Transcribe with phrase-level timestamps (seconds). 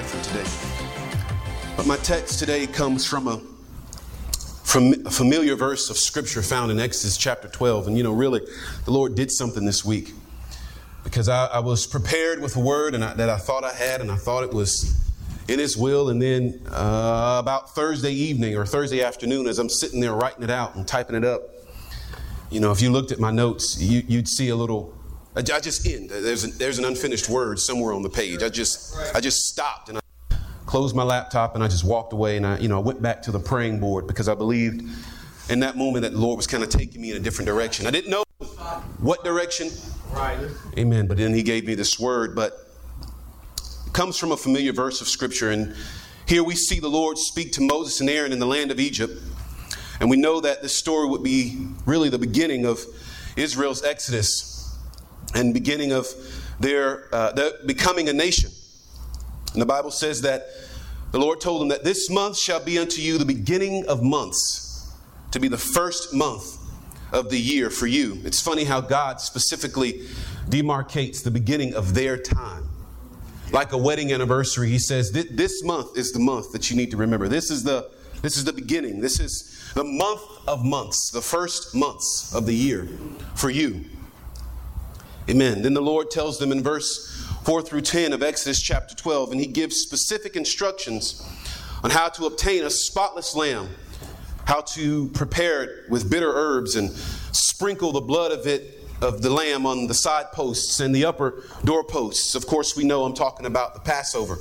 [0.00, 1.74] Different today.
[1.76, 3.38] But my text today comes from a
[4.64, 7.88] from a familiar verse of scripture found in Exodus chapter 12.
[7.88, 8.40] And you know, really,
[8.86, 10.14] the Lord did something this week
[11.04, 14.00] because I, I was prepared with a word and I, that I thought I had,
[14.00, 15.06] and I thought it was
[15.48, 16.08] in His will.
[16.08, 20.50] And then uh, about Thursday evening or Thursday afternoon, as I'm sitting there writing it
[20.50, 21.42] out and typing it up,
[22.48, 24.94] you know, if you looked at my notes, you, would see a little.
[25.36, 26.10] I just end.
[26.10, 28.42] There's, a, there's an unfinished word somewhere on the page.
[28.42, 30.00] I just I just stopped and I
[30.66, 33.22] closed my laptop and I just walked away and I, you know, I went back
[33.22, 34.82] to the praying board because I believed
[35.48, 37.86] in that moment that the Lord was kind of taking me in a different direction.
[37.86, 38.24] I didn't know
[38.98, 39.70] what direction.
[40.10, 40.38] Right.
[40.76, 41.06] Amen.
[41.06, 42.68] But then he gave me this word, but
[43.86, 45.50] it comes from a familiar verse of scripture.
[45.50, 45.76] And
[46.26, 49.12] here we see the Lord speak to Moses and Aaron in the land of Egypt.
[50.00, 52.84] And we know that this story would be really the beginning of
[53.36, 54.49] Israel's exodus
[55.34, 56.06] and beginning of
[56.58, 58.50] their, uh, their becoming a nation.
[59.52, 60.46] And the Bible says that
[61.12, 64.92] the Lord told them that this month shall be unto you the beginning of months,
[65.32, 66.58] to be the first month
[67.12, 68.20] of the year for you.
[68.24, 70.06] It's funny how God specifically
[70.48, 72.68] demarcates the beginning of their time.
[73.52, 76.96] Like a wedding anniversary, he says, This month is the month that you need to
[76.96, 77.26] remember.
[77.26, 77.90] This is the
[78.22, 79.00] this is the beginning.
[79.00, 82.88] This is the month of months, the first months of the year
[83.34, 83.84] for you.
[85.30, 85.62] Amen.
[85.62, 89.40] Then the Lord tells them in verse 4 through 10 of Exodus chapter 12, and
[89.40, 91.24] he gives specific instructions
[91.84, 93.68] on how to obtain a spotless lamb,
[94.46, 96.90] how to prepare it with bitter herbs and
[97.30, 101.44] sprinkle the blood of it of the lamb on the side posts and the upper
[101.62, 102.34] doorposts.
[102.34, 104.36] Of course, we know I'm talking about the Passover.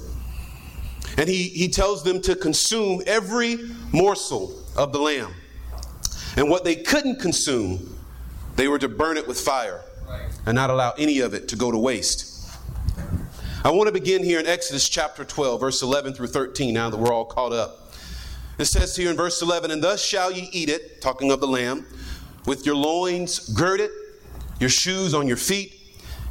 [1.19, 3.59] And he, he tells them to consume every
[3.94, 5.35] morsel of the lamb.
[6.35, 7.96] And what they couldn't consume,
[8.56, 9.84] they were to burn it with fire
[10.46, 12.25] and not allow any of it to go to waste.
[13.64, 16.97] I want to begin here in Exodus chapter 12, verse 11 through 13, now that
[16.97, 17.92] we're all caught up.
[18.58, 21.47] It says here in verse 11, And thus shall ye eat it, talking of the
[21.47, 21.86] lamb,
[22.46, 23.92] with your loins girded,
[24.59, 25.74] your shoes on your feet,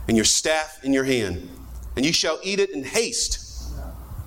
[0.09, 1.49] and your staff in your hand.
[1.97, 3.71] And ye shall eat it in haste.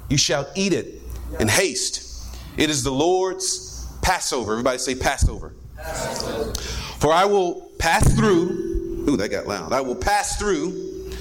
[0.10, 1.02] You shall eat it
[1.40, 2.28] in haste.
[2.58, 4.52] It is the Lord's Passover.
[4.52, 5.54] Everybody say Passover.
[5.76, 6.54] Passover.
[7.00, 8.71] For I will pass through.
[9.08, 9.74] Ooh, that got loud.
[9.74, 11.12] I will pass through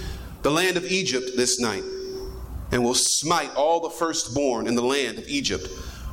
[0.42, 1.84] the land of Egypt this night,
[2.72, 5.68] and will smite all the firstborn in the land of Egypt,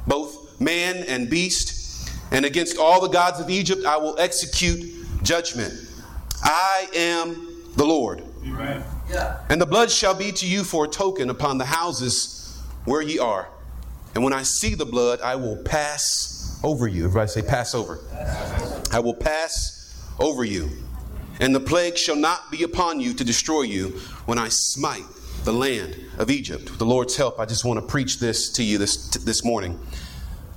[0.05, 5.73] both man and beast, and against all the gods of Egypt I will execute judgment.
[6.43, 8.23] I am the Lord.
[8.45, 8.83] Right.
[9.09, 9.39] Yeah.
[9.49, 13.19] And the blood shall be to you for a token upon the houses where ye
[13.19, 13.47] are.
[14.15, 17.05] And when I see the blood, I will pass over you.
[17.05, 17.99] Everybody say, pass over.
[18.91, 20.69] I will pass over you
[21.39, 23.89] and the plague shall not be upon you to destroy you
[24.25, 25.05] when I smite
[25.43, 26.69] the land of Egypt.
[26.69, 29.79] With the Lord's help, I just want to preach this to you this, this morning.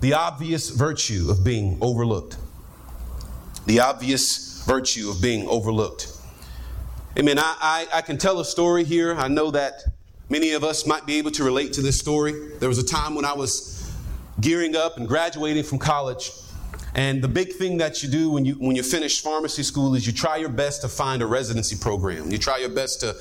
[0.00, 2.38] The obvious virtue of being overlooked.
[3.66, 6.08] The obvious virtue of being overlooked.
[7.18, 7.38] Amen.
[7.38, 9.14] I, I, I can tell a story here.
[9.14, 9.82] I know that
[10.28, 12.32] many of us might be able to relate to this story.
[12.58, 13.92] There was a time when I was
[14.41, 16.30] gearing up and graduating from college
[16.95, 20.06] and the big thing that you do when you when you finish pharmacy school is
[20.06, 22.31] you try your best to find a residency program.
[22.31, 23.15] You try your best to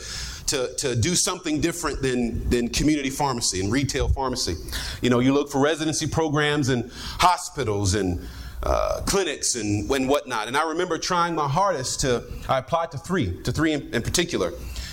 [0.50, 4.56] to, to do something different than, than community pharmacy and retail pharmacy.
[5.02, 8.28] You know, you look for residency programs in hospitals and
[8.64, 10.48] uh, clinics and, and whatnot.
[10.48, 14.02] And I remember trying my hardest to, I applied to three, to three in, in
[14.02, 14.52] particular.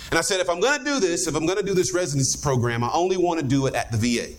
[0.09, 1.93] And I said, if I'm going to do this, if I'm going to do this
[1.93, 4.33] residency program, I only want to do it at the VA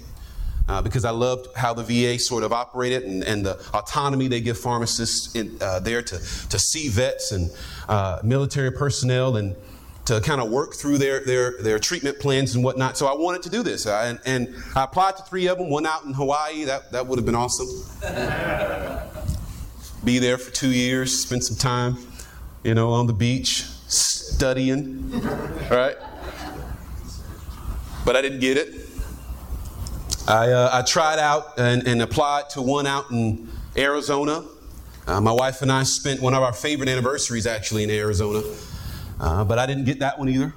[0.68, 4.40] uh, because I loved how the VA sort of operated and, and the autonomy they
[4.40, 7.50] give pharmacists in, uh, there to, to see vets and
[7.88, 9.56] uh, military personnel and
[10.04, 12.96] to kind of work through their, their, their treatment plans and whatnot.
[12.96, 13.86] So I wanted to do this.
[13.86, 16.64] I, and, and, I applied to three of them, one out in Hawaii.
[16.64, 17.68] That, that would have been awesome.
[20.04, 21.98] Be there for two years, spend some time,
[22.62, 25.10] you know, on the beach, studying,
[25.70, 25.96] right?
[28.06, 28.87] But I didn't get it.
[30.28, 33.48] I, uh, I tried out and, and, applied to one out in
[33.78, 34.44] Arizona.
[35.06, 38.42] Uh, my wife and I spent one of our favorite anniversaries actually in Arizona,
[39.20, 40.52] uh, but I didn't get that one either.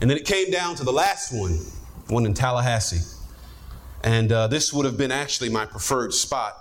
[0.00, 1.52] And then it came down to the last one,
[2.08, 3.08] one in Tallahassee.
[4.02, 6.58] And uh, this would have been actually my preferred spot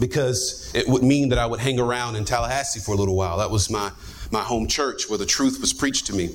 [0.00, 3.38] because it would mean that I would hang around in Tallahassee for a little while.
[3.38, 3.92] That was my,
[4.32, 6.30] my home church where the truth was preached to me.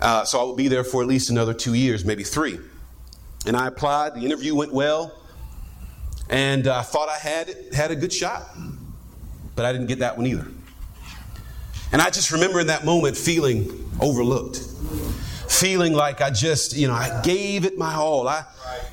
[0.00, 2.60] Uh, so I would be there for at least another two years, maybe three.
[3.46, 4.14] And I applied.
[4.14, 5.18] The interview went well,
[6.28, 8.42] and uh, I thought I had had a good shot,
[9.56, 10.46] but I didn't get that one either.
[11.92, 14.58] And I just remember in that moment feeling overlooked,
[15.48, 18.28] feeling like I just, you know, I gave it my all.
[18.28, 18.44] I,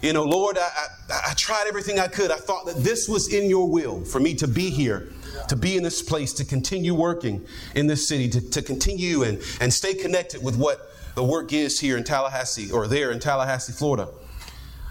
[0.01, 0.69] you know, Lord, I,
[1.09, 2.31] I, I tried everything I could.
[2.31, 5.09] I thought that this was in your will for me to be here
[5.47, 7.45] to be in this place, to continue working
[7.75, 11.79] in this city, to, to continue and, and stay connected with what the work is
[11.79, 14.09] here in Tallahassee or there in Tallahassee, Florida.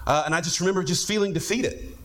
[0.07, 1.97] Uh, and I just remember just feeling defeated.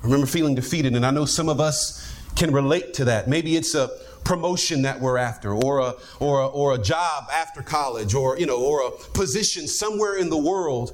[0.00, 3.28] I remember feeling defeated, and I know some of us can relate to that.
[3.28, 3.90] Maybe it's a
[4.24, 8.46] promotion that we're after, or a, or a, or a job after college, or, you
[8.46, 10.92] know, or a position somewhere in the world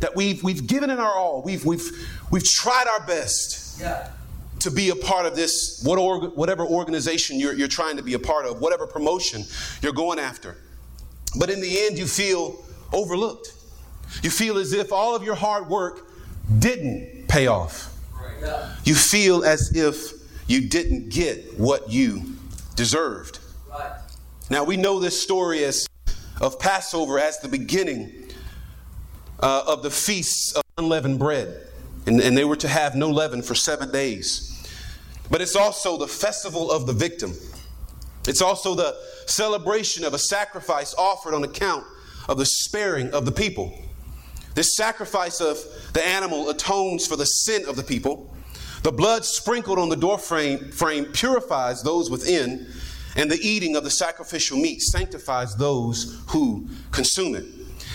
[0.00, 1.42] that we've, we've given it our all.
[1.42, 1.88] We've, we've,
[2.30, 3.80] we've tried our best.
[3.80, 4.10] Yeah
[4.60, 8.46] to be a part of this, whatever organization you're, you're trying to be a part
[8.46, 9.44] of, whatever promotion
[9.82, 10.56] you're going after.
[11.38, 13.52] But in the end, you feel overlooked.
[14.22, 16.06] You feel as if all of your hard work
[16.58, 17.90] didn't pay off.
[18.84, 20.12] You feel as if
[20.46, 22.22] you didn't get what you
[22.76, 23.38] deserved.
[24.50, 25.86] Now, we know this story as
[26.40, 28.12] of Passover as the beginning
[29.40, 31.68] uh, of the feasts of unleavened bread.
[32.06, 34.50] And, and they were to have no leaven for seven days.
[35.30, 37.32] But it's also the festival of the victim.
[38.28, 38.96] It's also the
[39.26, 41.84] celebration of a sacrifice offered on account
[42.28, 43.72] of the sparing of the people.
[44.54, 45.58] This sacrifice of
[45.92, 48.34] the animal atones for the sin of the people.
[48.82, 52.68] The blood sprinkled on the doorframe frame purifies those within,
[53.16, 57.46] and the eating of the sacrificial meat sanctifies those who consume it.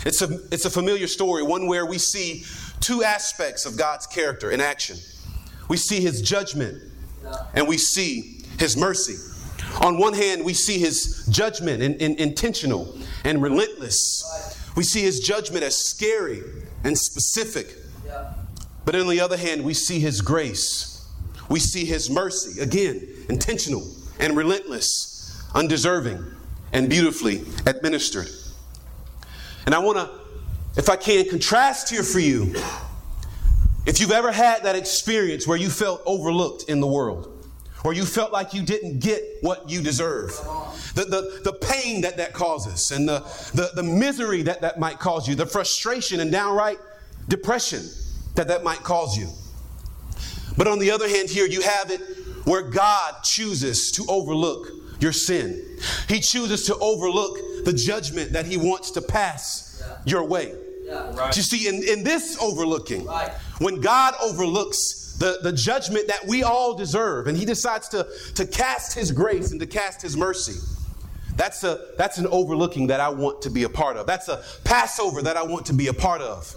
[0.05, 2.43] It's a, it's a familiar story, one where we see
[2.79, 4.97] two aspects of God's character in action.
[5.67, 6.81] We see his judgment
[7.53, 9.15] and we see his mercy.
[9.81, 14.57] On one hand, we see his judgment in, in, intentional and relentless.
[14.79, 16.41] We see his judgment as scary
[16.85, 17.75] and specific.
[18.85, 21.05] But on the other hand, we see his grace.
[21.49, 23.85] We see his mercy, again, intentional
[24.21, 26.23] and relentless, undeserving,
[26.71, 28.29] and beautifully administered.
[29.65, 30.09] And I want to,
[30.77, 32.55] if I can, contrast here for you
[33.85, 37.38] if you've ever had that experience where you felt overlooked in the world,
[37.83, 40.31] or you felt like you didn't get what you deserve,
[40.95, 43.19] the, the, the pain that that causes, and the,
[43.53, 46.77] the, the misery that that might cause you, the frustration and downright
[47.27, 47.83] depression
[48.35, 49.29] that that might cause you.
[50.57, 52.01] But on the other hand, here you have it
[52.45, 54.67] where God chooses to overlook
[54.99, 55.63] your sin.
[56.07, 60.53] He chooses to overlook the judgment that He wants to pass your way.
[60.89, 61.35] Right.
[61.35, 63.31] You see, in, in this overlooking, right.
[63.59, 68.47] when God overlooks the, the judgment that we all deserve, and He decides to, to
[68.47, 70.59] cast His grace and to cast His mercy,
[71.35, 74.05] that's, a, that's an overlooking that I want to be a part of.
[74.05, 76.53] That's a Passover that I want to be a part of.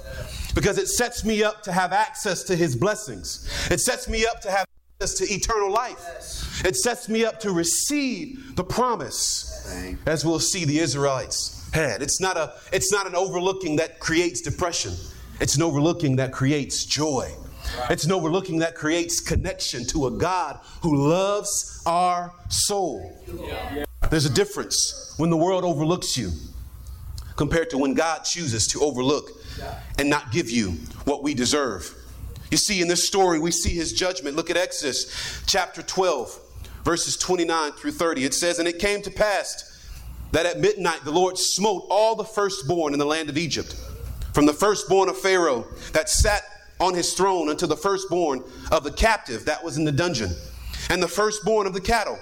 [0.55, 4.41] Because it sets me up to have access to His blessings, it sets me up
[4.41, 4.67] to have
[5.01, 10.65] access to eternal life, it sets me up to receive the promise, as we'll see
[10.65, 12.03] the Israelites had.
[12.03, 14.95] It's not, a, it's not an overlooking that creates depression,
[15.41, 17.33] it's an overlooking that creates joy.
[17.91, 23.23] It's an overlooking that creates connection to a God who loves our soul.
[24.11, 26.31] There's a difference when the world overlooks you
[27.37, 29.31] compared to when God chooses to overlook
[29.99, 30.73] and not give you
[31.05, 31.95] what we deserve.
[32.51, 34.37] You see, in this story, we see his judgment.
[34.37, 36.39] Look at Exodus chapter 12,
[36.85, 38.25] verses 29 through 30.
[38.25, 39.71] It says, And it came to pass
[40.33, 43.75] that at midnight the Lord smote all the firstborn in the land of Egypt,
[44.35, 46.43] from the firstborn of Pharaoh that sat
[46.83, 50.35] on his throne unto the firstborn of the captive that was in the dungeon,
[50.91, 52.19] and the firstborn of the cattle.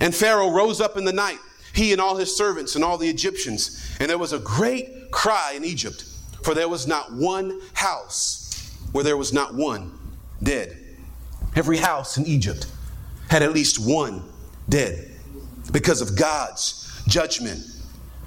[0.00, 1.38] And Pharaoh rose up in the night,
[1.72, 5.54] he and all his servants and all the Egyptians, and there was a great cry
[5.56, 6.04] in Egypt,
[6.42, 9.98] for there was not one house where there was not one
[10.42, 10.76] dead.
[11.56, 12.66] Every house in Egypt
[13.28, 14.22] had at least one
[14.68, 15.10] dead
[15.72, 17.60] because of God's judgment.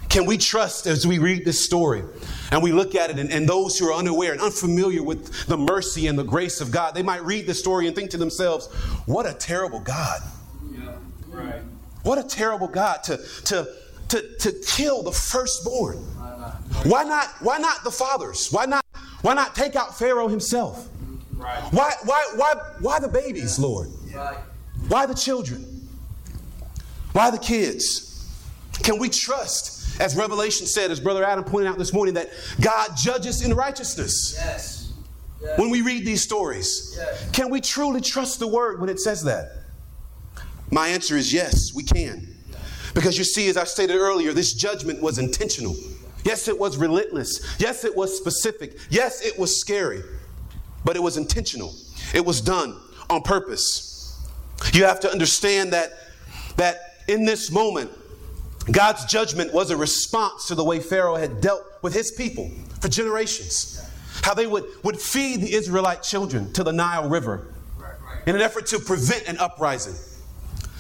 [0.10, 2.04] Can we trust as we read this story
[2.52, 5.58] and we look at it, and, and, those who are unaware and unfamiliar with the
[5.58, 8.68] mercy and the grace of God, they might read this story and think to themselves,
[9.06, 10.22] what a terrible God.
[10.72, 10.96] Yeah,
[11.30, 11.62] right.
[12.04, 13.68] What a terrible God to, to,
[14.10, 15.98] to, to kill the firstborn.
[16.84, 18.50] Why not, why not the fathers?
[18.50, 18.86] Why not,
[19.22, 20.88] why not take out Pharaoh himself?
[21.34, 21.62] Right.
[21.72, 23.90] Why, why, why, why the babies, Lord?
[24.14, 24.38] Right.
[24.88, 25.88] Why the children?
[27.12, 28.32] Why the kids?
[28.84, 32.30] Can we trust as Revelation said, as Brother Adam pointed out this morning, that
[32.62, 34.36] God judges in righteousness.
[34.38, 34.94] Yes.
[35.42, 35.58] yes.
[35.60, 37.30] When we read these stories, Yes.
[37.32, 39.52] can we truly trust the word when it says that?
[40.72, 42.36] My answer is yes, we can.
[42.94, 45.76] Because you see, as I stated earlier, this judgment was intentional.
[46.24, 47.56] Yes, it was relentless.
[47.60, 48.78] Yes, it was specific.
[48.90, 50.02] Yes, it was scary.
[50.84, 51.74] But it was intentional.
[52.14, 52.78] It was done
[53.10, 54.20] on purpose.
[54.74, 55.92] You have to understand that,
[56.58, 57.92] that in this moment,
[58.72, 62.90] God's judgment was a response to the way Pharaoh had dealt with his people for
[62.90, 63.82] generations.
[64.24, 67.54] How they would, would feed the Israelite children to the Nile River
[68.26, 69.96] in an effort to prevent an uprising.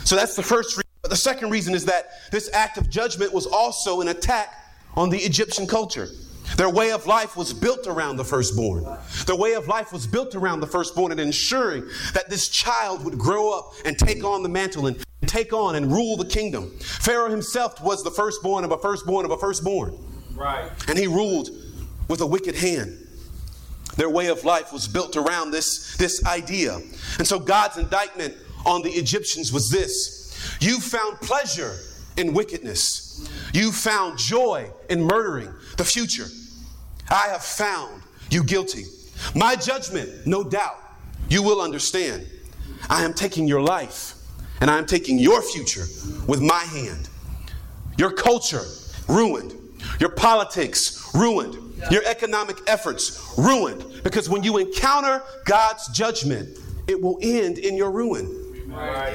[0.03, 0.84] So that's the first reason.
[1.01, 4.53] But the second reason is that this act of judgment was also an attack
[4.96, 6.10] on the Egyptian culture.
[6.58, 8.86] Their way of life was built around the firstborn.
[9.25, 13.17] Their way of life was built around the firstborn and ensuring that this child would
[13.17, 15.01] grow up and take on the mantle and
[15.38, 16.72] take on and rule the kingdom.
[16.79, 19.98] Pharaoh himself was the firstborn of a firstborn of a firstborn.
[20.34, 20.72] Right.
[20.88, 21.50] And he ruled
[22.08, 23.08] with a wicked hand.
[23.98, 26.79] Their way of life was built around this, this idea.
[27.17, 31.77] And so God's indictment on the Egyptians was this You found pleasure
[32.15, 36.27] in wickedness, you found joy in murdering the future.
[37.10, 38.01] I have found
[38.32, 38.86] you guilty.
[39.36, 40.77] My judgment, no doubt,
[41.29, 42.27] you will understand.
[42.89, 44.16] I am taking your life
[44.61, 45.85] and I am taking your future
[46.27, 47.09] with my hand.
[47.97, 48.63] Your culture
[49.07, 49.53] ruined.
[49.99, 51.55] Your politics ruined.
[51.91, 54.01] Your economic efforts ruined.
[54.03, 58.43] Because when you encounter God's judgment, it will end in your ruin.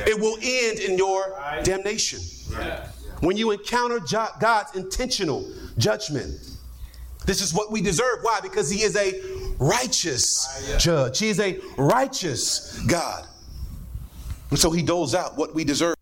[0.06, 2.20] It will end in your damnation.
[3.20, 4.00] When you encounter
[4.40, 6.32] God's intentional judgment,
[7.24, 8.18] this is what we deserve.
[8.22, 8.40] Why?
[8.42, 9.20] Because He is a
[9.58, 13.26] righteous judge, He is a righteous God.
[14.52, 15.96] And so He doles out what we deserve.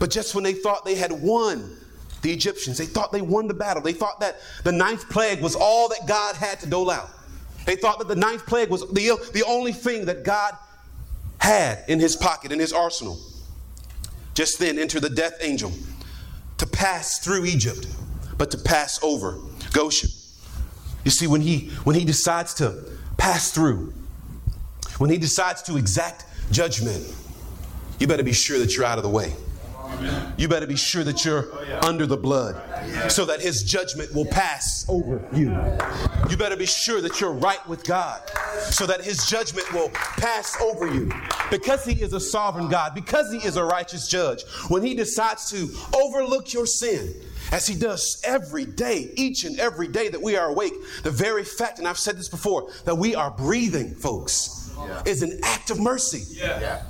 [0.00, 1.76] But just when they thought they had won
[2.22, 5.54] the Egyptians, they thought they won the battle, they thought that the ninth plague was
[5.54, 7.08] all that God had to dole out.
[7.64, 10.56] They thought that the ninth plague was the, the only thing that God
[11.38, 13.16] had in his pocket, in his arsenal.
[14.34, 15.70] Just then enter the death angel
[16.58, 17.86] to pass through Egypt,
[18.38, 19.38] but to pass over
[19.72, 20.10] Goshen.
[21.04, 22.84] You see, when he when he decides to
[23.18, 23.94] pass through,
[24.98, 27.04] when he decides to exact judgment,
[28.02, 29.32] you better be sure that you're out of the way.
[30.36, 31.46] You better be sure that you're
[31.84, 32.60] under the blood
[33.08, 35.50] so that his judgment will pass over you.
[36.28, 38.20] You better be sure that you're right with God
[38.58, 41.12] so that his judgment will pass over you.
[41.48, 45.48] Because he is a sovereign God, because he is a righteous judge, when he decides
[45.52, 47.14] to overlook your sin,
[47.52, 50.72] as he does every day, each and every day that we are awake,
[51.04, 54.74] the very fact, and I've said this before, that we are breathing, folks,
[55.06, 56.24] is an act of mercy.
[56.36, 56.82] Yeah.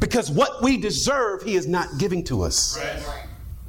[0.00, 2.78] Because what we deserve, He is not giving to us.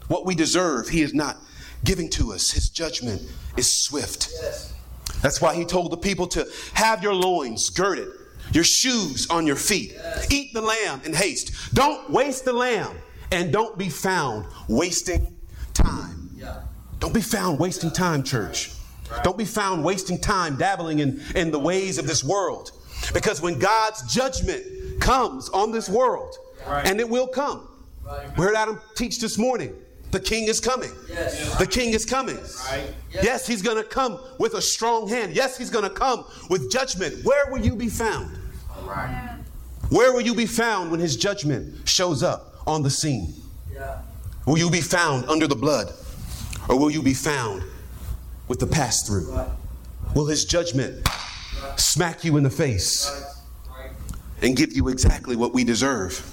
[0.08, 1.38] What we deserve, He is not
[1.84, 2.52] giving to us.
[2.52, 3.22] His judgment
[3.58, 4.30] is swift.
[4.42, 4.74] Yes.
[5.22, 8.08] That's why He told the people to have your loins girded,
[8.54, 9.94] your shoes on your feet.
[10.30, 11.74] Eat the lamb in haste.
[11.74, 12.96] Don't waste the lamb,
[13.32, 15.38] and don't be found wasting
[15.74, 16.32] time.
[16.36, 16.62] Yeah.
[17.00, 18.72] Don't be found wasting time, church.
[19.24, 22.72] Don't be found wasting time dabbling in, in the ways of this world.
[23.14, 24.64] Because when God's judgment
[25.02, 26.34] comes on this world,
[26.68, 26.88] Right.
[26.88, 27.68] and it will come,
[28.06, 28.38] Right.
[28.38, 29.74] we heard Adam teach this morning
[30.12, 30.92] the king is coming.
[31.10, 31.58] Yes.
[31.58, 32.38] The king is coming.
[32.70, 32.94] Right.
[33.14, 35.34] Yes, he's going to come with a strong hand.
[35.34, 37.24] Yes, he's going to come with judgment.
[37.24, 38.38] Where will you be found?
[38.84, 39.38] Right.
[39.90, 43.34] Where will you be found when his judgment shows up on the scene?
[43.74, 44.00] Yeah.
[44.46, 45.94] Will you be found under the blood?
[46.68, 47.64] Or will you be found
[48.50, 49.32] with the pass through?
[49.32, 49.48] Right.
[50.14, 51.08] Will his judgment
[51.78, 53.10] smack you in the face.
[54.42, 56.26] And give you exactly what we deserve?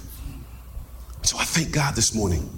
[1.21, 2.49] So I thank God this morning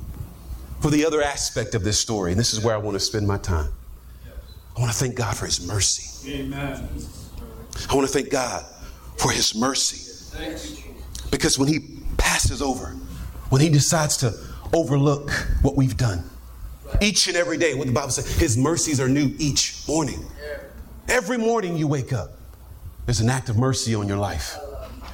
[0.79, 2.31] for the other aspect of this story.
[2.31, 3.72] And this is where I want to spend my time.
[4.75, 6.31] I want to thank God for his mercy.
[6.31, 6.88] Amen.
[7.89, 8.65] I want to thank God
[9.17, 10.38] for his mercy.
[10.38, 11.27] Thank you, Jesus.
[11.29, 12.96] Because when he passes over,
[13.50, 14.34] when he decides to
[14.74, 15.29] overlook
[15.62, 16.24] what we've done,
[17.01, 20.25] each and every day, what the Bible says, his mercies are new each morning.
[21.08, 22.31] Every morning you wake up,
[23.05, 24.58] there's an act of mercy on your life.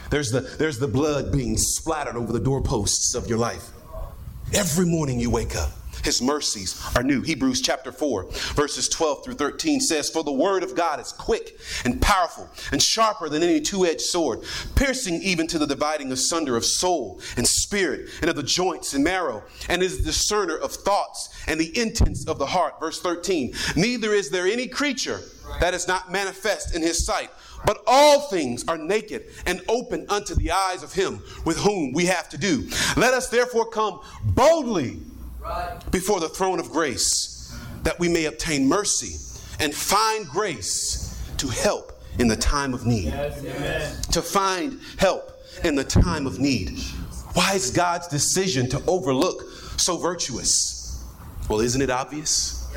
[0.10, 3.70] There's the, there's the blood being splattered over the doorposts of your life.
[4.54, 5.72] Every morning you wake up,
[6.04, 7.22] his mercies are new.
[7.22, 11.60] Hebrews chapter 4, verses 12 through 13 says, For the word of God is quick
[11.84, 14.44] and powerful and sharper than any two edged sword,
[14.76, 19.04] piercing even to the dividing asunder of soul and spirit and of the joints and
[19.04, 22.80] marrow, and is the discerner of thoughts and the intents of the heart.
[22.80, 25.20] Verse 13, Neither is there any creature
[25.60, 27.32] that is not manifest in his sight.
[27.66, 32.06] But all things are naked and open unto the eyes of him with whom we
[32.06, 32.68] have to do.
[32.96, 35.00] Let us therefore come boldly
[35.92, 39.16] before the throne of grace that we may obtain mercy
[39.60, 43.12] and find grace to help in the time of need.
[44.12, 45.32] To find help
[45.64, 46.80] in the time of need.
[47.34, 49.44] Why is God's decision to overlook
[49.78, 51.04] so virtuous?
[51.50, 52.68] Well, isn't it obvious?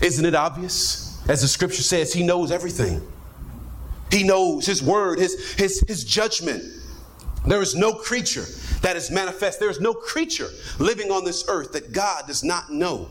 [0.00, 1.20] Isn't it obvious?
[1.28, 3.02] As the scripture says, He knows everything.
[4.10, 6.64] He knows His word, His, His, His judgment.
[7.46, 8.44] There is no creature
[8.82, 9.60] that is manifest.
[9.60, 10.48] There is no creature
[10.78, 13.08] living on this earth that God does not know.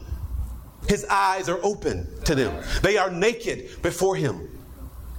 [0.88, 4.50] His eyes are open to them, they are naked before Him.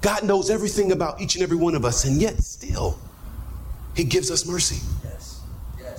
[0.00, 2.98] God knows everything about each and every one of us, and yet still,
[3.94, 4.80] He gives us mercy.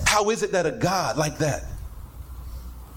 [0.06, 1.66] How is it that a God like that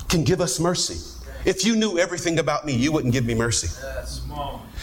[0.08, 1.11] can give us mercy?
[1.44, 3.68] If you knew everything about me, you wouldn't give me mercy.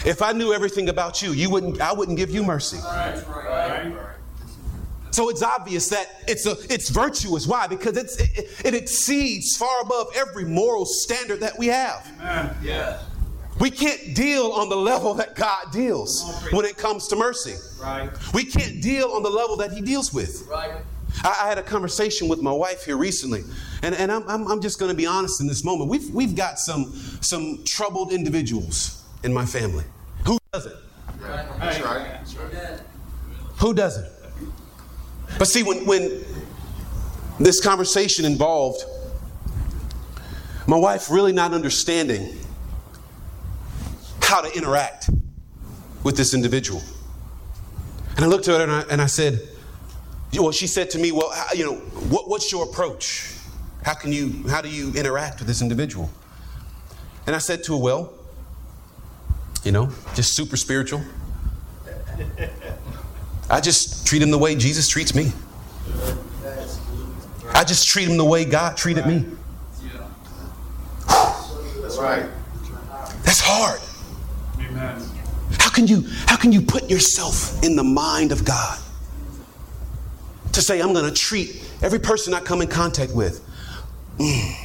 [0.06, 2.78] If I knew everything about you, you wouldn't I wouldn't give you mercy.
[5.12, 7.48] So it's obvious that it's a it's virtuous.
[7.48, 7.68] Why?
[7.68, 12.08] Because it's it, it exceeds far above every moral standard that we have.
[12.64, 13.04] Yes.
[13.60, 17.56] We can't deal on the level that God deals when it comes to mercy.
[17.82, 18.10] Right.
[18.34, 20.48] We can't deal on the level that He deals with.
[20.50, 20.82] Right.
[21.24, 23.44] I, I had a conversation with my wife here recently,
[23.84, 25.90] and, and I'm, I'm, I'm just going to be honest in this moment.
[25.90, 29.86] We've, we've got some, some troubled individuals in my family.
[30.26, 30.76] Who doesn't?
[31.20, 32.06] That's right.
[32.06, 32.82] That's right.
[33.60, 34.08] Who doesn't?
[35.38, 36.24] But see, when, when
[37.40, 38.84] this conversation involved
[40.70, 42.38] my wife really not understanding
[44.22, 45.10] how to interact
[46.04, 46.84] with this individual.
[48.16, 49.49] And I looked at her and I, and I said,
[50.34, 53.34] well, she said to me, well, how, you know, what, what's your approach?
[53.84, 56.10] How can you, how do you interact with this individual?
[57.26, 58.14] And I said to her, well,
[59.64, 61.02] you know, just super spiritual.
[63.50, 65.32] I just treat him the way Jesus treats me.
[67.54, 69.26] I just treat him the way God treated me.
[71.08, 72.26] That's right.
[73.24, 73.82] That's hard.
[74.60, 75.02] Amen.
[75.60, 78.80] How can you how can you put yourself in the mind of God
[80.54, 83.42] to say I'm going to treat every person I come in contact with,
[84.20, 84.56] Yeah.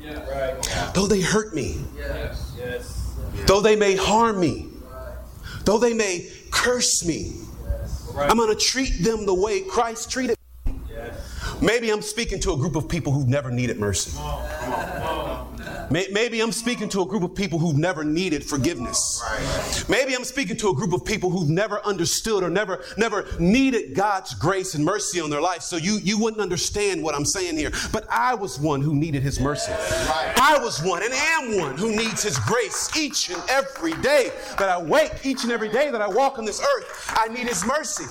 [0.00, 0.50] Yeah.
[0.54, 0.92] Right.
[0.94, 2.52] though they hurt me, Yes.
[2.58, 3.14] Yes.
[3.46, 4.68] though they may harm me,
[5.64, 7.32] though they may curse me,
[8.16, 10.36] I'm going to treat them the way Christ treated.
[10.66, 10.74] me.
[11.60, 14.12] Maybe I'm speaking to a group of people who've never needed mercy.
[14.16, 14.22] May-
[15.90, 19.22] Maybe I'm speaking to a group of people who've never needed forgiveness.
[19.88, 23.94] Maybe I'm speaking to a group of people who've never understood or never, never needed
[23.94, 25.62] God's grace and mercy on their life.
[25.62, 27.72] So you, you wouldn't understand what I'm saying here.
[27.92, 29.72] But I was one who needed His mercy.
[29.72, 34.68] I was one and am one who needs His grace each and every day that
[34.68, 37.14] I wake, each and every day that I walk on this earth.
[37.16, 38.04] I need His mercy.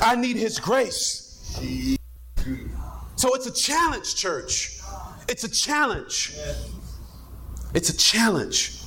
[0.00, 1.26] I need His grace.
[3.16, 4.80] So it's a challenge, church.
[5.28, 6.34] It's a challenge.
[7.74, 8.82] It's a challenge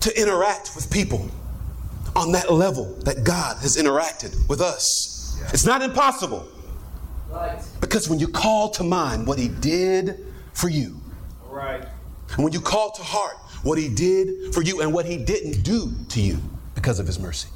[0.00, 1.30] to interact with people
[2.14, 5.40] on that level that God has interacted with us.
[5.52, 6.46] It's not impossible
[7.80, 11.00] because when you call to mind what He did for you,
[12.34, 15.62] and when you call to heart what He did for you and what He didn't
[15.62, 16.38] do to you
[16.74, 17.48] because of His mercy,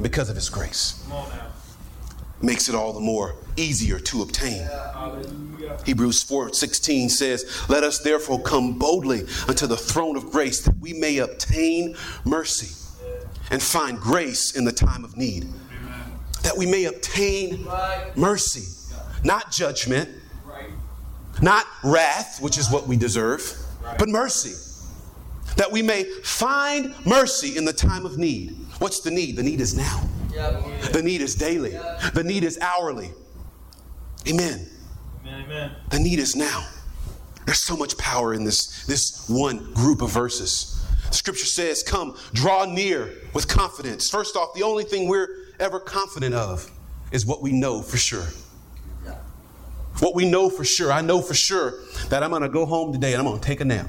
[0.00, 1.46] because of His grace, Come on now.
[2.42, 4.68] Makes it all the more easier to obtain.
[5.84, 10.92] Hebrews 4:16 says, "Let us therefore come boldly unto the throne of grace that we
[10.92, 12.74] may obtain mercy
[13.50, 15.52] and find grace in the time of need."
[16.42, 17.66] That we may obtain
[18.14, 18.66] mercy,
[19.24, 20.08] not judgment,
[21.40, 23.56] not wrath, which is what we deserve,
[23.98, 24.54] but mercy.
[25.56, 28.56] That we may find mercy in the time of need.
[28.78, 29.36] What's the need?
[29.36, 30.08] The need is now.
[30.92, 31.78] The need is daily.
[32.14, 33.10] The need is hourly.
[34.28, 34.68] Amen.
[35.22, 35.44] Amen.
[35.44, 35.70] Amen.
[35.90, 36.66] The need is now.
[37.44, 40.84] There's so much power in this, this one group of verses.
[41.10, 44.10] Scripture says, Come, draw near with confidence.
[44.10, 45.28] First off, the only thing we're
[45.60, 46.70] ever confident of
[47.12, 48.26] is what we know for sure.
[50.00, 50.92] What we know for sure.
[50.92, 53.46] I know for sure that I'm going to go home today and I'm going to
[53.46, 53.86] take a nap.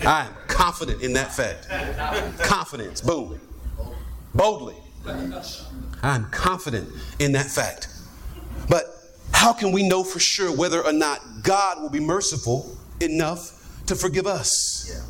[0.00, 1.68] I am confident in that fact.
[2.38, 3.38] Confidence, boom.
[4.34, 4.76] Boldly.
[6.02, 6.88] I'm confident
[7.18, 7.88] in that fact.
[8.68, 8.86] But
[9.32, 13.94] how can we know for sure whether or not God will be merciful enough to
[13.94, 15.02] forgive us?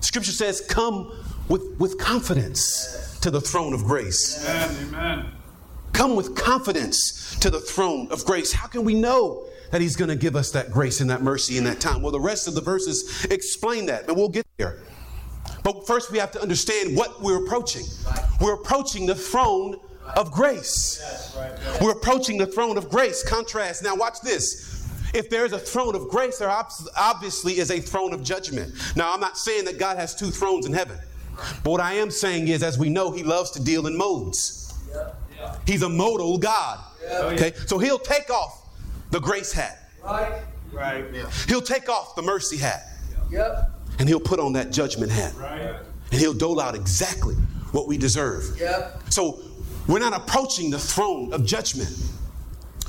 [0.00, 1.12] Scripture says, Come
[1.48, 4.44] with, with confidence to the throne of grace.
[4.48, 4.94] Amen.
[4.94, 5.32] Amen.
[5.92, 8.52] Come with confidence to the throne of grace.
[8.52, 11.58] How can we know that He's going to give us that grace and that mercy
[11.58, 12.02] in that time?
[12.02, 14.80] Well, the rest of the verses explain that, but we'll get there.
[15.62, 17.84] But first, we have to understand what we're approaching.
[18.42, 19.78] We're approaching the throne
[20.16, 21.32] of grace.
[21.80, 23.22] We're approaching the throne of grace.
[23.22, 23.84] Contrast.
[23.84, 24.84] Now, watch this.
[25.14, 28.74] If there is a throne of grace, there obviously is a throne of judgment.
[28.96, 30.98] Now, I'm not saying that God has two thrones in heaven.
[31.62, 34.74] But what I am saying is, as we know, He loves to deal in modes.
[35.64, 36.80] He's a modal God.
[37.10, 37.52] Okay?
[37.66, 38.68] So He'll take off
[39.10, 39.88] the grace hat.
[40.02, 40.42] Right.
[40.72, 41.04] Right.
[41.46, 42.88] He'll take off the mercy hat.
[43.30, 43.70] Yep.
[44.00, 45.32] And He'll put on that judgment hat.
[45.36, 45.76] Right.
[46.10, 47.36] And He'll dole out exactly
[47.72, 48.56] what we deserve.
[48.58, 49.02] Yep.
[49.10, 49.40] So
[49.86, 51.90] we're not approaching the throne of judgment.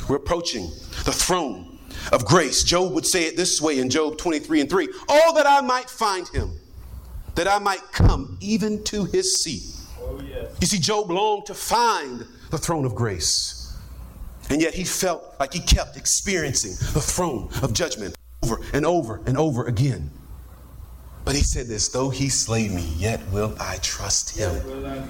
[0.08, 0.70] We're approaching
[1.06, 1.80] the throne
[2.12, 2.64] of grace.
[2.64, 5.90] Job would say it this way in Job 23 and 3 Oh, that I might
[5.90, 6.52] find him,
[7.36, 9.64] that I might come even to his seat.
[10.00, 10.56] Oh, yes.
[10.60, 13.76] You see, Job longed to find the throne of grace.
[14.50, 19.22] And yet he felt like he kept experiencing the throne of judgment over and over
[19.26, 20.12] and over again.
[21.26, 24.52] But he said this though he slay me, yet will I trust him.
[24.68, 25.10] Well, I know.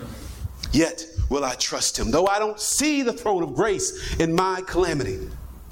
[0.72, 2.12] Yet will I trust him.
[2.12, 5.20] Though I don't see the throne of grace in my calamity,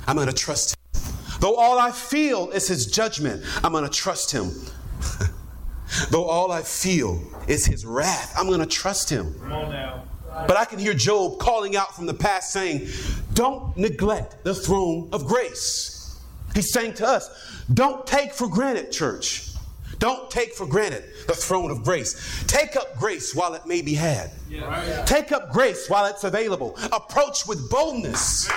[0.07, 1.01] I'm going to trust him.
[1.39, 4.51] Though all I feel is his judgment, I'm going to trust him.
[6.11, 9.33] Though all I feel is his wrath, I'm going to trust him.
[9.39, 10.03] Come on now.
[10.47, 12.87] But I can hear Job calling out from the past saying,
[13.33, 16.19] Don't neglect the throne of grace.
[16.53, 17.29] He's saying to us,
[17.73, 19.50] Don't take for granted, church.
[20.01, 22.43] Don't take for granted the throne of grace.
[22.47, 24.31] Take up grace while it may be had.
[25.05, 26.75] Take up grace while it's available.
[26.91, 28.47] Approach with boldness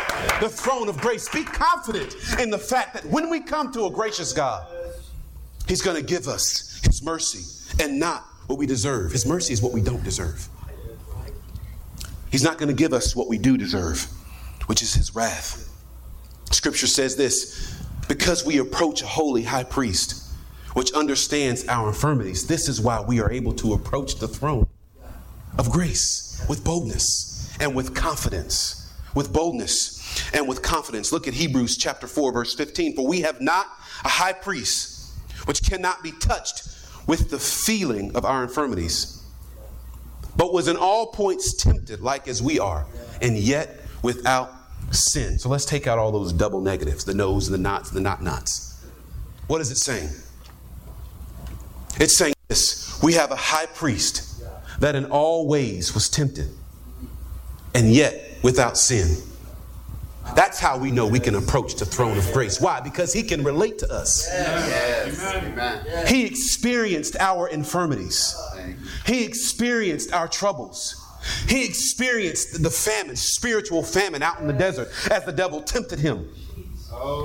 [0.40, 1.28] the throne of grace.
[1.28, 4.66] Be confident in the fact that when we come to a gracious God,
[5.68, 7.44] He's going to give us His mercy
[7.78, 9.12] and not what we deserve.
[9.12, 10.48] His mercy is what we don't deserve.
[12.32, 14.06] He's not going to give us what we do deserve,
[14.64, 15.70] which is His wrath.
[16.52, 20.23] Scripture says this because we approach a holy high priest
[20.74, 24.66] which understands our infirmities, this is why we are able to approach the throne
[25.58, 28.80] of grace with boldness and with confidence.
[29.14, 31.12] With boldness and with confidence.
[31.12, 32.96] Look at Hebrews chapter 4, verse 15.
[32.96, 33.66] For we have not
[34.04, 35.12] a high priest
[35.46, 36.68] which cannot be touched
[37.06, 39.22] with the feeling of our infirmities,
[40.36, 42.86] but was in all points tempted like as we are,
[43.20, 44.50] and yet without
[44.90, 45.38] sin.
[45.38, 48.00] So let's take out all those double negatives the no's, and the nots, and the
[48.00, 48.84] not nots.
[49.46, 50.08] What is it saying?
[52.00, 54.42] It's saying this we have a high priest
[54.80, 56.50] that in all ways was tempted
[57.74, 59.16] and yet without sin.
[60.34, 62.60] That's how we know we can approach the throne of grace.
[62.60, 62.80] Why?
[62.80, 64.26] Because he can relate to us.
[64.26, 65.22] Yes.
[65.22, 66.06] Amen.
[66.06, 68.34] He experienced our infirmities,
[69.06, 71.00] he experienced our troubles.
[71.48, 76.28] He experienced the famine, spiritual famine out in the desert as the devil tempted him.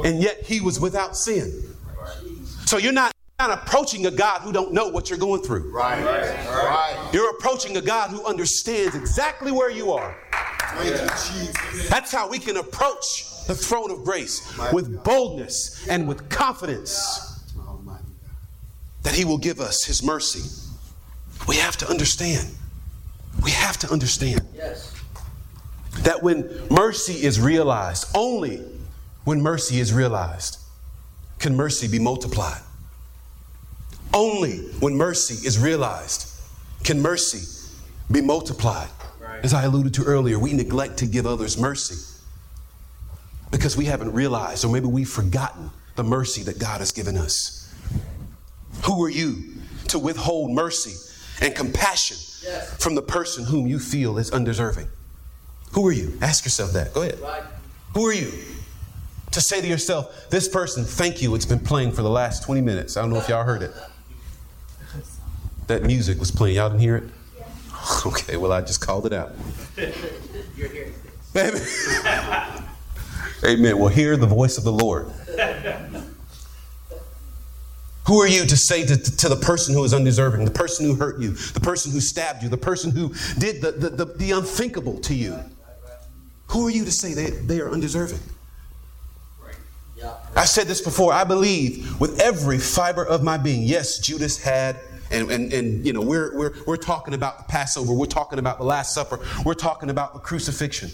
[0.06, 1.64] And yet he was without sin.
[2.66, 5.72] So you're not, not approaching a God who don't know what you're going through.
[5.72, 6.04] Right.
[6.04, 7.10] Right.
[7.14, 10.16] You're approaching a God who understands exactly where you are.
[10.74, 11.90] Thank you, Jesus.
[11.90, 14.42] That's how we can approach the throne of grace
[14.74, 18.04] with boldness and with confidence Almighty
[19.04, 20.44] that He will give us His mercy.
[21.48, 22.50] We have to understand.
[23.42, 24.94] We have to understand Yes.
[26.00, 28.58] that when mercy is realized, only
[29.24, 30.58] when mercy is realized,
[31.40, 32.62] can mercy be multiplied.
[34.14, 36.28] Only when mercy is realized,
[36.84, 37.48] can mercy
[38.12, 38.90] be multiplied.
[39.44, 41.96] As I alluded to earlier, we neglect to give others mercy
[43.52, 47.74] because we haven't realized, or maybe we've forgotten the mercy that God has given us.
[48.86, 49.54] Who are you
[49.88, 50.96] to withhold mercy
[51.42, 52.70] and compassion Yes.
[52.82, 54.88] from the person whom you feel is undeserving?
[55.74, 56.18] Who are you?
[56.22, 56.94] Ask yourself that.
[56.94, 57.20] Go ahead.
[57.22, 57.44] Right.
[57.94, 58.32] Who are you
[59.32, 62.62] to say to yourself, this person, thank you, it's been playing for the last 20
[62.62, 62.98] minutes.
[62.98, 63.72] I don't know if y'all heard it.
[65.70, 66.56] That music was playing.
[66.56, 67.04] Y'all didn't hear it?
[68.06, 69.32] Okay, well, I just called it out.
[69.78, 70.92] You're here,
[71.36, 71.62] Amen.
[73.46, 73.78] Amen.
[73.78, 75.10] Well, hear the voice of the Lord.
[78.08, 80.96] Who are you to say to, to the person who is undeserving, the person who
[80.96, 84.32] hurt you, the person who stabbed you, the person who did the, the, the, the
[84.32, 85.40] unthinkable to you?
[86.48, 88.20] Who are you to say they, they are undeserving?
[90.36, 91.14] I've said this before.
[91.14, 93.64] I believe with every fiber of my being.
[93.64, 94.78] Yes, Judas had,
[95.12, 97.94] and, and, and you know, we're, we're, we're talking about the Passover.
[97.94, 99.20] We're talking about the Last Supper.
[99.46, 100.92] We're talking about the crucifixion.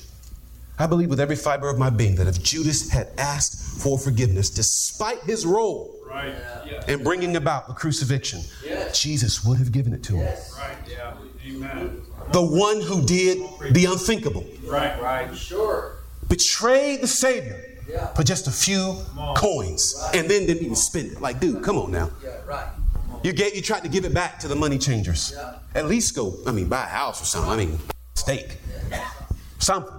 [0.78, 4.50] I believe with every fiber of my being that if Judas had asked for forgiveness,
[4.50, 6.34] despite his role Right.
[6.66, 6.84] Yeah.
[6.88, 9.02] in bringing about the crucifixion, Yes.
[9.02, 10.20] Jesus would have given it to him.
[10.26, 10.54] Yes.
[10.58, 10.78] Right.
[10.90, 11.14] Yeah.
[11.48, 12.02] Amen.
[12.32, 13.38] The one who did
[13.72, 15.02] the unthinkable, Right.
[15.02, 15.36] Right.
[15.38, 15.98] Sure.
[16.28, 18.08] betrayed the Savior Yeah.
[18.14, 18.98] for just a few
[19.36, 21.22] coins, and then didn't even spend it.
[21.22, 22.10] Like, dude, come on now.
[22.24, 22.32] Yeah.
[22.46, 22.68] Right.
[23.26, 25.34] You gave, you tried to give it back to the money changers.
[25.36, 25.56] Yeah.
[25.74, 27.52] At least go, I mean, buy a house or something.
[27.52, 27.80] I mean,
[28.14, 28.60] steak,
[29.58, 29.96] something.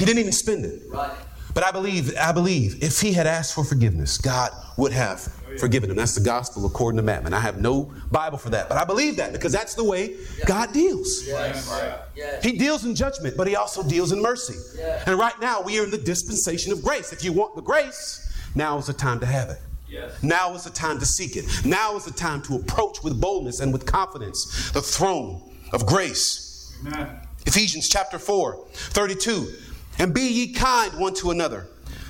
[0.00, 0.82] He didn't even spend it.
[0.90, 1.16] Right.
[1.54, 5.20] But I believe, I believe if he had asked for forgiveness, God would have
[5.60, 5.96] forgiven him.
[5.96, 7.24] That's the gospel according to Matt.
[7.24, 8.68] And I have no Bible for that.
[8.68, 11.24] But I believe that because that's the way God deals.
[11.24, 12.02] Yes.
[12.16, 12.42] Yes.
[12.42, 14.58] He deals in judgment, but he also deals in mercy.
[14.76, 15.04] Yeah.
[15.06, 17.12] And right now, we are in the dispensation of grace.
[17.12, 19.60] If you want the grace, now is the time to have it.
[19.92, 20.22] Yes.
[20.22, 21.44] Now is the time to seek it.
[21.66, 26.74] Now is the time to approach with boldness and with confidence the throne of grace.
[26.86, 27.20] Amen.
[27.44, 29.52] Ephesians chapter 4, 32.
[29.98, 31.66] And be ye kind one to another,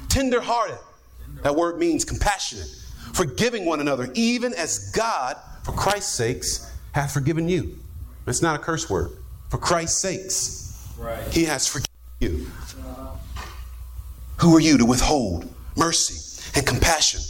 [0.09, 0.79] tender hearted.
[1.42, 2.68] That word means compassionate,
[3.14, 7.79] forgiving one another, even as God, for Christ's sakes, hath forgiven you.
[8.27, 9.11] That's not a curse word.
[9.51, 11.21] For Christ's sakes, Right.
[11.33, 11.88] he has forgiven
[12.21, 12.47] you.
[14.37, 17.21] Who are you to withhold mercy and compassion?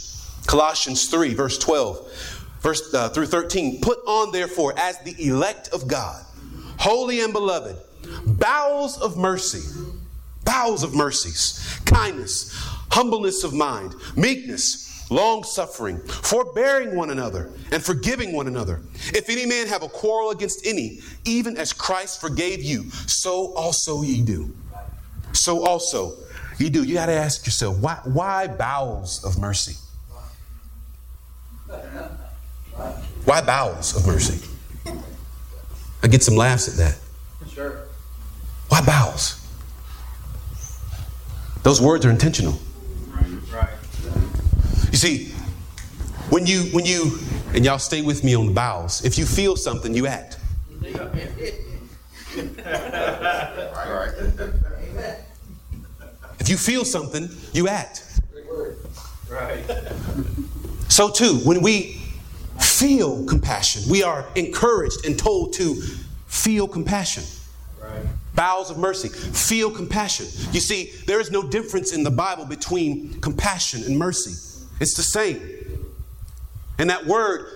[0.47, 3.81] Colossians 3, verse 12, verse uh, through 13.
[3.81, 6.23] Put on, therefore, as the elect of God,
[6.79, 7.77] holy and beloved,
[8.25, 9.61] bowels of mercy,
[10.43, 12.51] bowels of mercies, kindness,
[12.91, 18.81] humbleness of mind, meekness, long suffering, forbearing one another, and forgiving one another.
[19.13, 24.01] If any man have a quarrel against any, even as Christ forgave you, so also
[24.01, 24.53] ye do.
[25.33, 26.17] So also
[26.57, 26.83] you do.
[26.83, 29.75] You got to ask yourself, why, why bowels of mercy?
[33.25, 34.39] Why bowels of mercy?
[36.01, 36.97] I get some laughs at that.
[37.49, 37.83] Sure.
[38.67, 39.39] Why bowels?
[41.63, 42.59] Those words are intentional.
[43.07, 43.25] Right.
[43.53, 43.73] Right.
[44.91, 45.29] You see,
[46.29, 47.17] when you when you
[47.53, 50.37] and y'all stay with me on the bowels, if you feel something, you act.
[56.39, 58.12] If you feel something, you act.
[60.93, 61.99] So too, when we
[62.59, 65.73] feel compassion, we are encouraged and told to
[66.27, 67.23] feel compassion.
[67.81, 68.05] Right.
[68.35, 70.27] Bowels of mercy, feel compassion.
[70.51, 74.61] You see, there is no difference in the Bible between compassion and mercy.
[74.79, 75.41] It's the same.
[76.77, 77.47] And that word,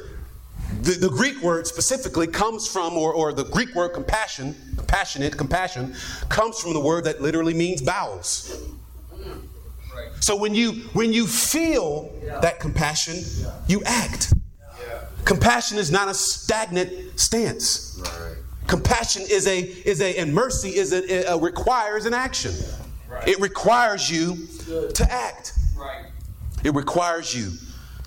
[0.82, 5.94] the, the Greek word specifically comes from, or, or the Greek word compassion, compassionate, compassion,
[6.30, 8.64] comes from the word that literally means bowels.
[10.20, 13.16] So when you when you feel that compassion,
[13.68, 14.34] you act.
[15.26, 18.02] Compassion is not a stagnant stance.
[18.68, 22.54] Compassion is a is a and mercy is a, a- requires an action.
[23.26, 24.48] It requires you
[24.94, 25.54] to act.
[26.64, 27.52] It requires you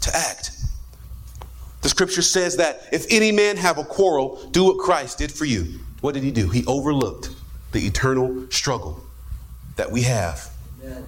[0.00, 0.52] to act.
[1.82, 5.46] The scripture says that if any man have a quarrel, do what Christ did for
[5.46, 5.80] you.
[6.02, 6.48] What did he do?
[6.50, 7.30] He overlooked
[7.72, 9.00] the eternal struggle
[9.76, 10.50] that we have.
[10.82, 11.06] Amen.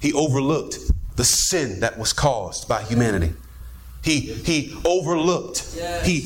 [0.00, 0.78] He overlooked
[1.16, 3.34] the sin that was caused by humanity.
[4.02, 5.74] He he overlooked.
[5.76, 6.06] Yes.
[6.06, 6.20] He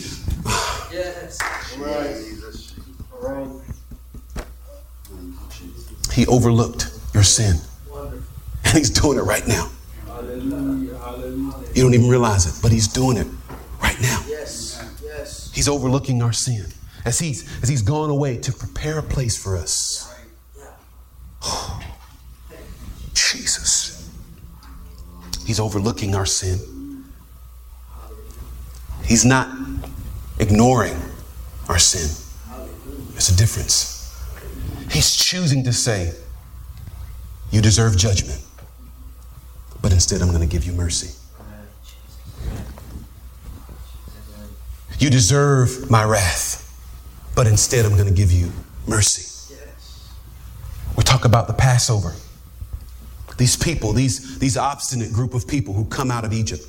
[0.93, 1.39] Yes.
[1.71, 2.75] Jesus.
[3.21, 3.47] Right.
[6.13, 7.57] he overlooked your sin.
[7.91, 8.23] Wonderful.
[8.65, 9.69] And he's doing it right now.
[10.07, 10.97] Hallelujah.
[10.99, 11.69] Hallelujah.
[11.75, 13.27] You don't even realize it, but he's doing it
[13.83, 14.23] right now.
[14.29, 14.81] Yes.
[15.03, 15.51] Yes.
[15.53, 16.67] He's overlooking our sin
[17.05, 20.15] as he's as he's gone away to prepare a place for us.
[20.57, 20.71] Yeah.
[23.15, 24.09] Jesus.
[25.45, 27.05] He's overlooking our sin.
[29.05, 29.49] He's not
[30.39, 30.97] ignoring
[31.69, 32.11] our sin.
[33.11, 33.95] There's a difference.
[34.91, 36.13] He's choosing to say,
[37.51, 38.43] You deserve judgment,
[39.83, 41.15] but instead I'm going to give you mercy.
[44.99, 46.61] You deserve my wrath,
[47.35, 48.51] but instead I'm going to give you
[48.87, 49.55] mercy.
[50.97, 52.15] We talk about the Passover.
[53.37, 56.63] These people, these, these obstinate group of people who come out of Egypt,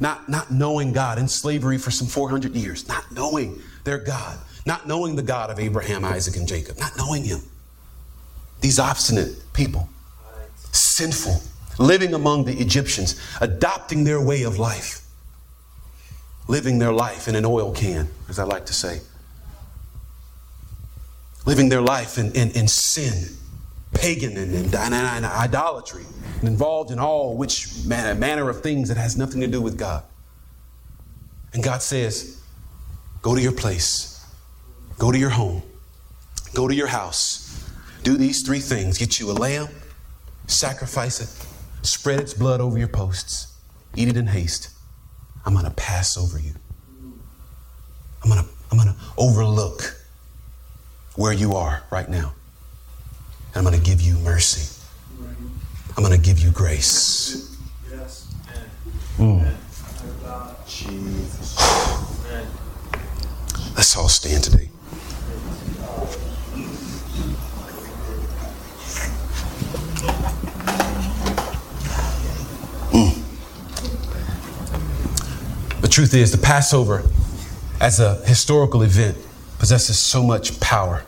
[0.00, 4.86] not, not knowing God in slavery for some 400 years, not knowing their God, not
[4.86, 7.40] knowing the God of Abraham, Isaac, and Jacob, not knowing Him.
[8.60, 9.88] These obstinate people,
[10.72, 11.40] sinful,
[11.78, 15.00] living among the Egyptians, adopting their way of life,
[16.48, 19.00] living their life in an oil can, as I like to say,
[21.46, 23.36] living their life in, in, in sin,
[23.94, 26.04] pagan and, and, and- idolatry,
[26.40, 29.78] and involved in all which man, manner of things that has nothing to do with
[29.78, 30.04] God.
[31.52, 32.40] And God says,
[33.22, 34.24] Go to your place,
[34.98, 35.62] go to your home,
[36.54, 37.68] go to your house,
[38.02, 39.68] do these three things get you a lamb,
[40.46, 41.46] sacrifice it,
[41.86, 43.54] spread its blood over your posts,
[43.96, 44.70] eat it in haste.
[45.44, 46.52] I'm going to pass over you.
[48.22, 49.96] I'm going to I'm going to overlook
[51.16, 52.34] where you are right now.
[53.54, 54.74] And I'm going to give you mercy.
[55.96, 57.56] I'm going to give you grace.
[59.18, 59.40] Mm.
[59.42, 59.54] mm.
[63.74, 64.68] Let's all stand today.
[72.92, 73.14] Mm.
[75.80, 77.02] The truth is, the Passover,
[77.80, 79.16] as a historical event,
[79.58, 81.02] possesses so much power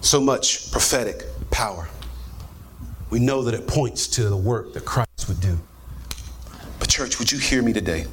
[0.00, 1.88] so much prophetic power.
[3.10, 5.58] We know that it points to the work that Christ would do.
[6.78, 8.06] But, church, would you hear me today?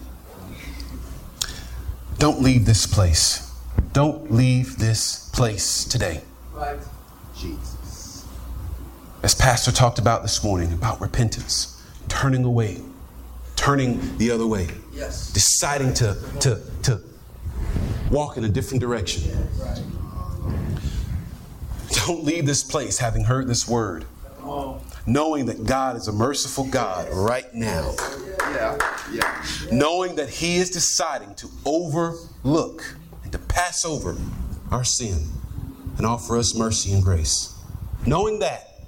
[2.17, 3.52] Don't leave this place.
[3.93, 6.21] Don't leave this place today.
[6.54, 6.80] Right.
[7.38, 8.26] Jesus.
[9.21, 12.82] As Pastor talked about this morning, about repentance, turning away,
[13.56, 15.32] turning the other way, Yes.
[15.34, 17.02] deciding to, to, to
[18.10, 19.24] walk in a different direction.
[19.60, 19.82] Right.
[22.06, 24.06] Don't leave this place having heard this word,
[25.08, 27.96] knowing that God is a merciful God right now,
[29.72, 34.15] knowing that He is deciding to overlook and to pass over
[34.70, 35.30] our sin
[35.98, 37.58] and offer us mercy and grace.
[38.06, 38.82] Knowing that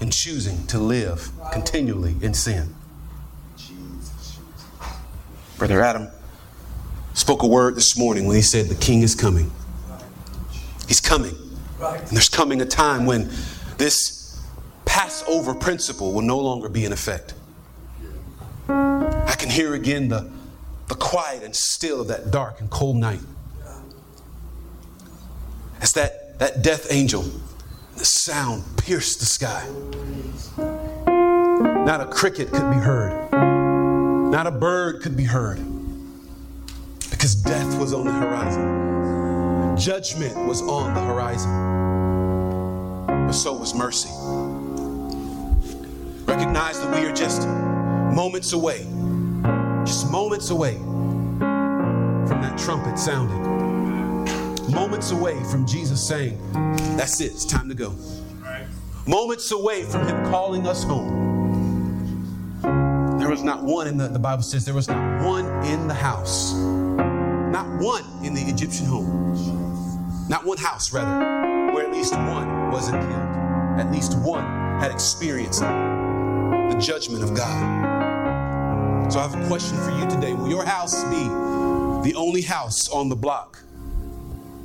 [0.00, 2.74] and choosing to live continually in sin.
[5.58, 6.08] Brother Adam
[7.12, 9.50] spoke a word this morning when he said, The king is coming.
[10.86, 11.34] He's coming.
[11.78, 12.00] Right.
[12.00, 13.30] And there's coming a time when
[13.76, 14.40] this
[14.84, 17.34] Passover principle will no longer be in effect.
[18.68, 20.30] I can hear again the,
[20.88, 23.20] the quiet and still of that dark and cold night.
[25.80, 27.24] As that, that death angel,
[27.96, 29.68] the sound pierced the sky.
[30.56, 33.30] Not a cricket could be heard.
[34.30, 35.58] Not a bird could be heard.
[37.10, 38.97] Because death was on the horizon.
[39.78, 41.50] Judgment was on the horizon.
[43.06, 44.08] But so was mercy.
[46.24, 48.78] Recognize that we are just moments away,
[49.84, 53.40] just moments away from that trumpet sounding.
[54.72, 56.40] Moments away from Jesus saying,
[56.96, 57.94] That's it, it's time to go.
[59.06, 61.28] Moments away from Him calling us home.
[63.20, 65.94] There was not one in the, the Bible says, there was not one in the
[65.94, 66.52] house.
[66.54, 69.67] Not one in the Egyptian home.
[70.28, 73.12] Not one house, rather, where at least one wasn't killed.
[73.80, 74.44] At least one
[74.78, 79.10] had experienced the judgment of God.
[79.10, 80.34] So I have a question for you today.
[80.34, 81.24] Will your house be
[82.10, 83.58] the only house on the block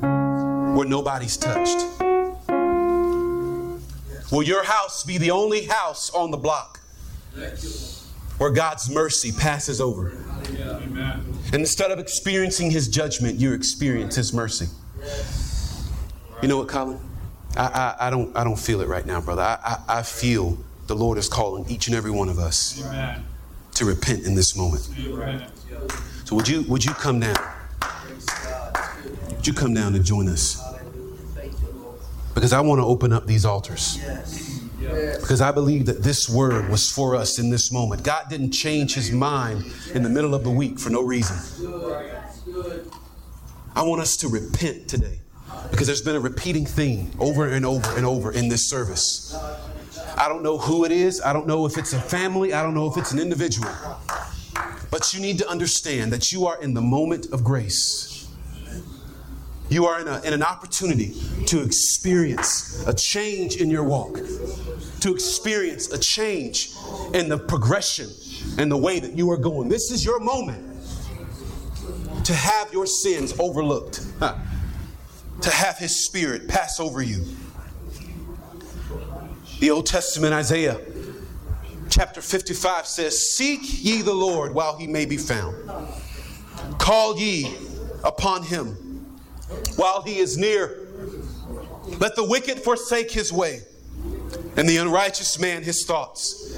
[0.02, 1.86] where nobody's touched?
[4.34, 6.82] Will your house be the only house on the block
[8.38, 10.10] where God's mercy passes over?
[11.54, 14.67] And instead of experiencing his judgment, you experience his mercy.
[16.43, 16.99] You know what, Colin?
[17.56, 19.43] I, I, I don't I don't feel it right now, brother.
[19.43, 23.23] I, I, I feel the Lord is calling each and every one of us Amen.
[23.75, 24.89] to repent in this moment.
[24.99, 25.49] Amen.
[26.25, 27.38] So would you would you come down?
[29.29, 30.60] Would you come down and join us?
[30.60, 31.17] Hallelujah.
[31.34, 31.99] Thank you, Lord.
[32.34, 33.97] Because I want to open up these altars.
[34.01, 34.60] Yes.
[34.82, 35.21] Yes.
[35.21, 38.03] Because I believe that this word was for us in this moment.
[38.03, 41.38] God didn't change his mind in the middle of the week for no reason.
[41.65, 42.12] Good.
[42.43, 42.91] Good.
[43.77, 45.21] I want us to repent today
[45.71, 49.36] because there's been a repeating theme over and over and over in this service.
[50.17, 51.21] I don't know who it is.
[51.21, 52.54] I don't know if it's a family.
[52.54, 53.71] I don't know if it's an individual.
[54.91, 58.28] But you need to understand that you are in the moment of grace.
[59.69, 61.15] You are in, a, in an opportunity
[61.47, 64.19] to experience a change in your walk,
[64.99, 66.71] to experience a change
[67.13, 68.10] in the progression
[68.60, 69.69] and the way that you are going.
[69.69, 70.69] This is your moment
[72.26, 74.36] to have your sins overlooked, huh?
[75.43, 77.23] To have His Spirit pass over you.
[79.60, 80.79] The Old Testament, Isaiah
[81.89, 85.56] chapter 55 says, Seek ye the Lord while he may be found.
[86.79, 87.56] Call ye
[88.03, 88.71] upon him
[89.75, 90.79] while he is near.
[91.99, 93.62] Let the wicked forsake his way,
[94.58, 96.58] and the unrighteous man his thoughts.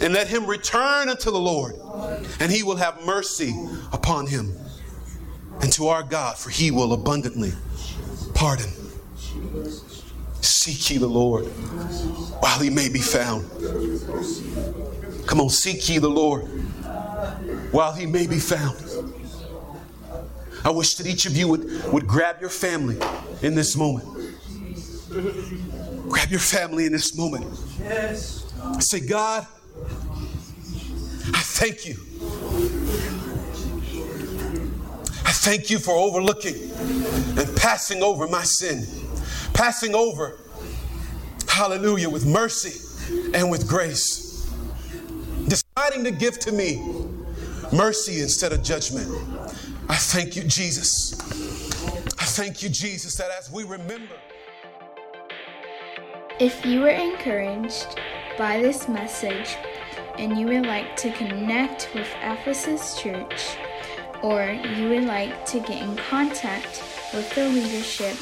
[0.00, 1.74] And let him return unto the Lord,
[2.40, 3.54] and he will have mercy
[3.92, 4.52] upon him.
[5.60, 7.52] And to our God, for he will abundantly
[8.42, 8.72] pardon.
[10.40, 11.44] Seek ye the Lord
[12.42, 13.48] while he may be found.
[15.28, 16.42] Come on, seek ye the Lord
[17.70, 18.76] while he may be found.
[20.64, 22.98] I wish that each of you would, would grab your family
[23.42, 24.08] in this moment.
[26.08, 27.46] Grab your family in this moment.
[28.80, 29.46] Say, God,
[31.32, 31.96] I thank you.
[35.42, 36.70] Thank you for overlooking
[37.36, 38.86] and passing over my sin,
[39.52, 40.38] passing over,
[41.48, 42.78] hallelujah, with mercy
[43.34, 44.48] and with grace,
[45.48, 46.80] deciding to give to me
[47.72, 49.08] mercy instead of judgment.
[49.88, 51.12] I thank you, Jesus.
[52.20, 54.14] I thank you, Jesus, that as we remember.
[56.38, 57.98] If you were encouraged
[58.38, 59.56] by this message
[60.18, 63.56] and you would like to connect with Ephesus Church,
[64.22, 68.16] or you would like to get in contact with the leadership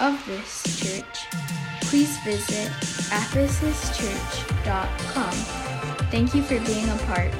[0.00, 1.26] of this church,
[1.82, 2.70] please visit
[3.10, 5.32] ephesuschurch.com.
[6.10, 7.32] Thank you for being a part.